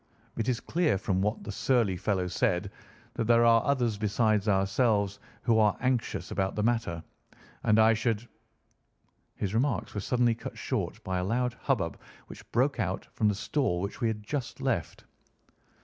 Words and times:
It 0.35 0.49
is 0.49 0.59
clear 0.59 0.97
from 0.97 1.21
what 1.21 1.43
that 1.43 1.51
surly 1.51 1.95
fellow 1.95 2.25
said 2.25 2.71
that 3.13 3.25
there 3.25 3.45
are 3.45 3.63
others 3.63 3.99
besides 3.99 4.47
ourselves 4.47 5.19
who 5.43 5.59
are 5.59 5.77
anxious 5.79 6.31
about 6.31 6.55
the 6.55 6.63
matter, 6.63 7.03
and 7.63 7.77
I 7.77 7.93
should—" 7.93 8.27
His 9.35 9.53
remarks 9.53 9.93
were 9.93 9.99
suddenly 10.01 10.33
cut 10.33 10.57
short 10.57 11.03
by 11.03 11.19
a 11.19 11.23
loud 11.23 11.53
hubbub 11.53 11.99
which 12.25 12.51
broke 12.51 12.79
out 12.79 13.05
from 13.13 13.27
the 13.27 13.35
stall 13.35 13.79
which 13.79 14.01
we 14.01 14.07
had 14.07 14.23
just 14.23 14.59
left. 14.59 15.03